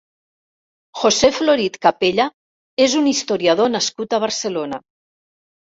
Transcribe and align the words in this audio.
José 1.01 1.29
Florit 1.35 1.77
Capella 1.87 2.27
és 2.89 2.99
un 3.03 3.13
historiador 3.13 3.73
nascut 3.79 4.19
a 4.19 4.23
Barcelona. 4.27 4.87